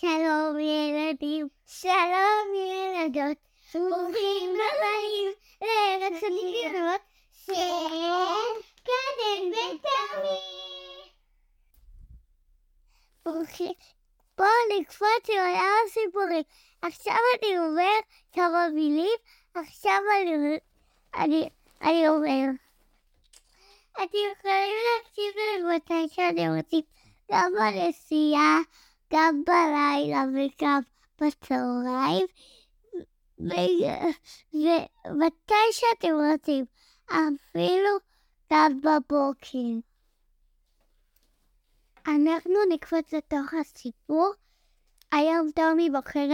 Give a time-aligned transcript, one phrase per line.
[0.00, 3.36] שלום ילדים, שלום ילדות,
[3.74, 5.32] ברוכים הבאים
[5.62, 7.00] לארץ הנגנות
[7.46, 7.52] של
[8.84, 10.40] קדם ותמי.
[13.24, 13.72] ברוכים,
[14.38, 14.48] בואו
[14.80, 16.42] נקפוץ עם עולם הסיפורים.
[16.82, 17.98] עכשיו אני אומר
[18.32, 19.18] כמה מילים,
[19.54, 20.58] עכשיו אני,
[21.14, 21.48] אני,
[21.82, 22.50] אני אומר.
[23.92, 26.82] אתם יכולים להקשיב לנו מתי שאתם רוצים,
[27.30, 28.58] גם בנסיעה,
[29.12, 30.80] גם בלילה וגם
[31.20, 32.26] בצהריים,
[34.52, 36.64] ומתי שאתם רוצים,
[37.06, 37.90] אפילו
[38.52, 39.58] גם בבוקר.
[42.06, 44.32] אנחנו נקפוץ לתוך הסיפור.
[45.12, 46.28] היום טומי בוחר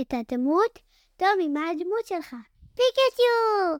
[0.00, 0.78] את, הדמות.
[1.16, 2.36] טומי, מה הדמות שלך?
[2.74, 3.78] פיקצ'ו!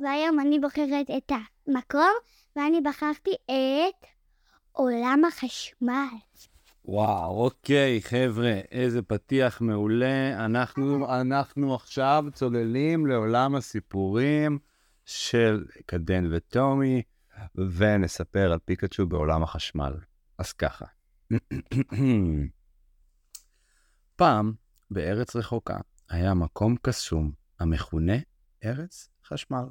[0.00, 1.32] והיום אני בוחרת את
[1.66, 2.12] המקום,
[2.56, 4.06] ואני בחרתי את
[4.72, 6.06] עולם החשמל.
[6.88, 10.44] וואו, אוקיי, חבר'ה, איזה פתיח מעולה.
[10.44, 14.58] אנחנו, אנחנו עכשיו צוללים לעולם הסיפורים
[15.04, 17.02] של קדן וטומי,
[17.54, 19.92] ונספר על פיקצ'ו בעולם החשמל.
[20.38, 20.84] אז ככה.
[24.16, 24.52] פעם,
[24.90, 25.76] בארץ רחוקה,
[26.08, 28.16] היה מקום קסום המכונה
[28.64, 29.64] ארץ חשמל.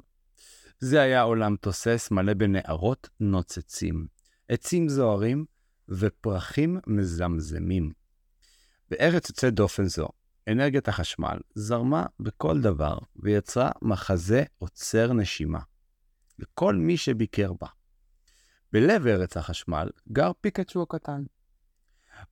[0.78, 4.06] זה היה עולם תוסס מלא בנערות נוצצים,
[4.48, 5.44] עצים זוהרים
[5.88, 7.92] ופרחים מזמזמים.
[8.90, 10.08] בארץ יוצאת דופן זו,
[10.48, 15.60] אנרגיית החשמל זרמה בכל דבר ויצרה מחזה עוצר נשימה
[16.38, 17.66] לכל מי שביקר בה.
[18.72, 21.22] בלב ארץ החשמל גר פיקצ'ו הקטן,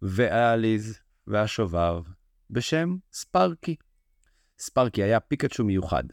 [0.03, 2.03] ואליז והשובב
[2.51, 3.77] בשם ספארקי.
[4.59, 6.05] ספארקי היה פיקצ'ו מיוחד,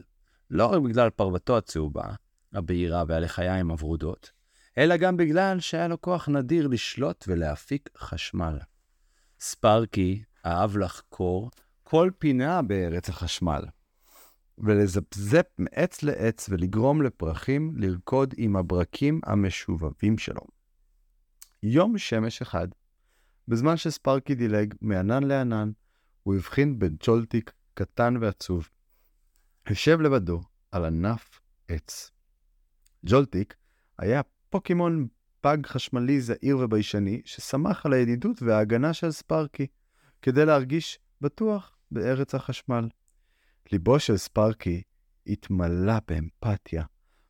[0.50, 2.06] לא רק בגלל פרוותו הצהובה,
[2.54, 4.32] הבהירה והלחיים הוורודות,
[4.78, 8.60] אלא גם בגלל שהיה לו כוח נדיר לשלוט ולהפיק חשמל.
[9.40, 11.52] ספארקי אהב לחקור
[11.84, 13.62] כל פינה בארץ החשמל,
[14.58, 20.42] ולזפזפ מעץ לעץ ולגרום לפרחים לרקוד עם הברקים המשובבים שלו.
[21.64, 22.68] יום שמש אחד,
[23.48, 25.72] בזמן שספארקי דילג מענן לענן,
[26.24, 28.70] הוא הבחין בג'ולטיק קטן ועצוב.
[29.70, 30.42] יושב לבדו
[30.72, 32.12] על ענף עץ.
[33.06, 33.56] ג'ולטיק
[33.98, 35.08] היה פוקימון
[35.42, 39.68] פג חשמלי זעיר וביישני, ששמח על הידידות וההגנה של ספארקי,
[40.22, 42.90] כדי להרגיש בטוח בארץ החשמל.
[43.72, 44.82] ליבו של ספארקי
[45.28, 46.84] התמלא באמפתיה,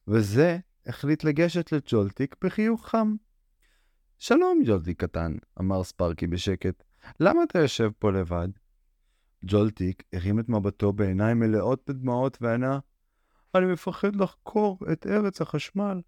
[0.08, 3.16] וזה החליט לגשת לג'ולטיק בחיוך חם.
[4.20, 6.84] שלום, ג'ולטיק קטן, אמר ספארקי בשקט,
[7.20, 8.50] למה אתה יושב פה לבד?
[9.46, 12.80] ג'ולטיק הרים את מבטו בעיניים מלאות בדמעות וענה,
[13.56, 16.02] אני מפחד לחקור את ארץ החשמל.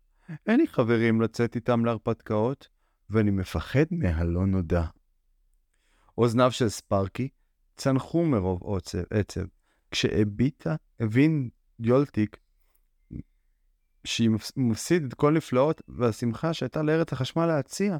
[0.45, 2.67] אין לי חברים לצאת איתם להרפתקאות,
[3.09, 4.85] ואני מפחד מהלא נודע.
[6.17, 7.29] אוזניו של ספארקי
[7.75, 8.61] צנחו מרוב
[9.09, 9.45] עצב,
[9.91, 12.37] כשהביטה, הבין יולטיק
[14.03, 17.97] שהיא מפסיד את כל נפלאות והשמחה שהייתה לארץ החשמל להציע.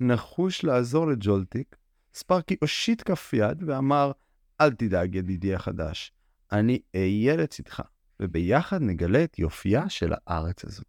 [0.00, 1.76] נחוש לעזור לג'ולטיק,
[2.14, 4.12] ספארקי הושיט כף יד ואמר,
[4.60, 6.12] אל תדאג ידידי החדש,
[6.52, 7.82] אני אהיה לצדך,
[8.20, 10.82] וביחד נגלה את יופייה של הארץ הזו.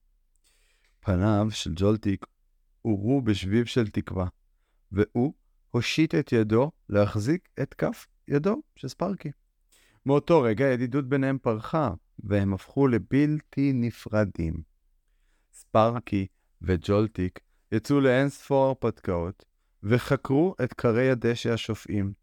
[1.06, 2.26] פניו של ג'ולטיק
[2.82, 4.28] הורו בשביב של תקווה,
[4.92, 5.34] והוא
[5.72, 9.32] הושיט את ידו להחזיק את כף ידו של ספארקי.
[10.06, 14.62] מאותו רגע הידידות ביניהם פרחה, והם הפכו לבלתי נפרדים.
[15.54, 16.28] ספארקי
[16.62, 17.40] וג'ולטיק
[17.72, 19.46] יצאו לאין ספור הרפתקאות,
[19.84, 22.14] וחקרו את קרי הדשא השופעים,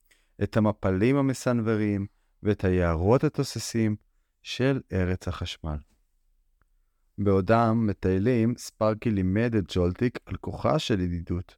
[0.43, 2.07] את המפלים המסנוורים
[2.43, 3.97] ואת היערות התוססים
[4.43, 5.77] של ארץ החשמל.
[7.25, 11.57] בעודם מטיילים, ספארקי לימד את ג'ולטיק על כוחה של ידידות,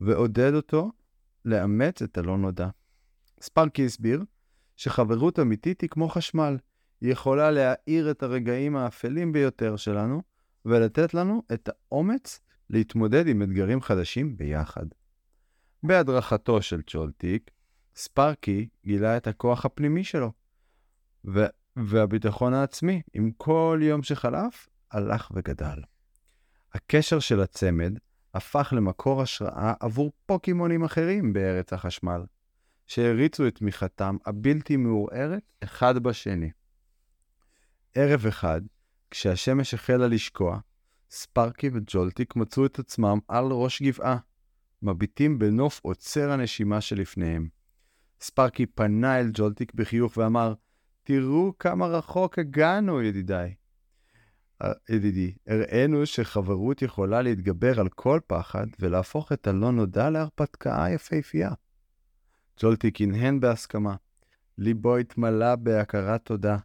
[0.00, 0.92] ועודד אותו
[1.44, 2.68] לאמץ את הלא נודע.
[3.40, 4.22] ספארקי הסביר
[4.76, 6.56] שחברות אמיתית היא כמו חשמל,
[7.00, 10.22] היא יכולה להאיר את הרגעים האפלים ביותר שלנו,
[10.64, 12.40] ולתת לנו את האומץ
[12.70, 14.86] להתמודד עם אתגרים חדשים ביחד.
[15.82, 17.50] בהדרכתו של צ'ולטיק,
[17.96, 20.32] ספארקי גילה את הכוח הפנימי שלו,
[21.24, 21.46] ו-
[21.76, 25.78] והביטחון העצמי, עם כל יום שחלף, הלך וגדל.
[26.74, 27.98] הקשר של הצמד
[28.34, 32.24] הפך למקור השראה עבור פוקימונים אחרים בארץ החשמל,
[32.86, 36.50] שהריצו את תמיכתם הבלתי מעורערת אחד בשני.
[37.94, 38.60] ערב אחד,
[39.10, 40.58] כשהשמש החלה לשקוע,
[41.10, 44.16] ספארקי וג'ולטיק מצאו את עצמם על ראש גבעה,
[44.82, 47.48] מביטים בנוף עוצר הנשימה שלפניהם.
[48.20, 50.54] ספארקי פנה אל ג'ולטיק בחיוך ואמר,
[51.02, 53.54] תראו כמה רחוק הגענו, ידידיי.
[54.62, 61.50] אה, ידידי, הראינו שחברות יכולה להתגבר על כל פחד ולהפוך את הלא נודע להרפתקה יפהפייה.
[62.60, 63.96] ג'ולטיק הנהן בהסכמה.
[64.58, 66.56] ליבו התמלא בהכרת תודה.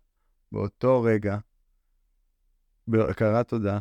[0.51, 1.37] באותו רגע,
[2.87, 3.79] בהכרת תודה,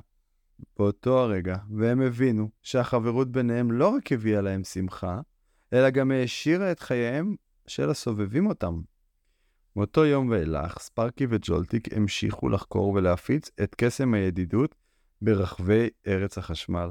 [0.78, 5.20] באותו הרגע, והם הבינו שהחברות ביניהם לא רק הביאה להם שמחה,
[5.72, 7.36] אלא גם העשירה את חייהם
[7.66, 8.80] של הסובבים אותם.
[9.76, 14.74] מאותו יום ואילך, ספארקי וג'ולטיק המשיכו לחקור ולהפיץ את קסם הידידות
[15.22, 16.90] ברחבי ארץ החשמל.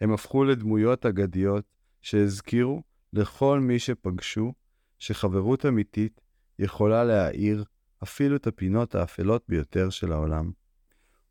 [0.00, 1.64] הם הפכו לדמויות אגדיות
[2.02, 2.82] שהזכירו
[3.12, 4.52] לכל מי שפגשו
[4.98, 6.20] שחברות אמיתית
[6.58, 7.64] יכולה להאיר
[8.02, 10.50] אפילו את הפינות האפלות ביותר של העולם.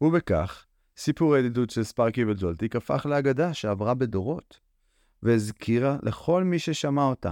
[0.02, 0.66] ובכך,
[0.98, 4.60] סיפור הידידות של ספארקי וג'ולטיק הפך לאגדה שעברה בדורות,
[5.24, 7.32] והזכירה לכל מי ששמע אותה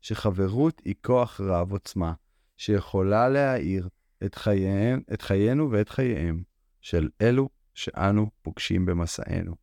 [0.00, 2.12] שחברות היא כוח רב עוצמה,
[2.56, 3.88] שיכולה להאיר
[4.24, 6.42] את, חייהם, את חיינו ואת חייהם
[6.80, 9.54] של אלו שאנו פוגשים במסענו.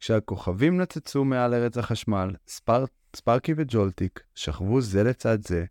[0.00, 2.84] כשהכוכבים נצצו מעל ארץ החשמל, ספר,
[3.16, 5.64] ספארקי וג'ולטיק שכבו זה לצד זה,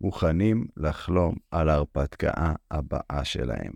[0.00, 2.32] מוכנים לחלום על ההרפתקה
[2.70, 3.72] הבאה שלהם.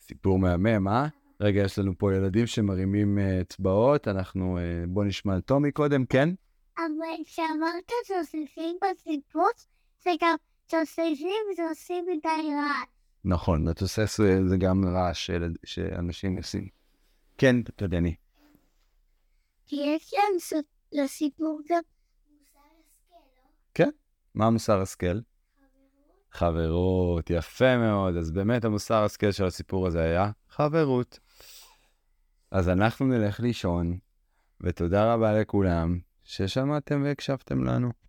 [0.00, 1.06] סיפור מהמם, אה?
[1.40, 4.58] רגע, יש לנו פה ילדים שמרימים אה, אצבעות, אנחנו...
[4.58, 6.28] אה, בוא נשמע את טומי קודם, כן?
[6.76, 9.48] אבל כשאמרת תוספים בסיפור,
[10.04, 10.36] זה גם
[10.66, 12.88] תוספים שעושים מדי רעש.
[13.24, 15.30] נכון, לתוסס אה, זה גם רעש
[15.64, 16.68] שאנשים עושים.
[17.38, 18.14] כן, תדני.
[19.66, 20.60] כי יש להם
[20.92, 21.82] לסיפור גם
[22.38, 22.60] מוסר
[23.70, 23.90] השכל, לא?
[24.34, 25.20] מה מוסר השכל?
[26.30, 28.16] חברות, יפה מאוד.
[28.16, 31.18] אז באמת המוסר השכל של הסיפור הזה היה חברות.
[32.50, 33.98] אז אנחנו נלך לישון,
[34.60, 38.03] ותודה רבה לכולם ששמעתם והקשבתם לנו.